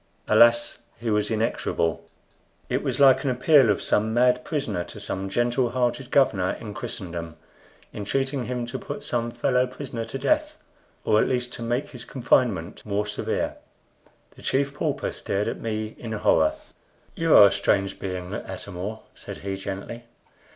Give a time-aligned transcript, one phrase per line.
[0.27, 0.79] Alas!
[0.99, 2.03] he was inexorable.
[2.69, 6.73] It was like an appeal of some mad prisoner to some gentle hearted governor in
[6.73, 7.35] Christendom,
[7.93, 10.59] entreating him to put some fellow prisoner to death,
[11.05, 13.57] or at least to make his confinement more severe.
[14.33, 16.53] The Chief Pauper stared at me in horror.
[17.13, 20.05] "You are a strange being, Atam or," said he, gently.